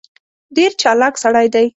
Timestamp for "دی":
1.53-1.65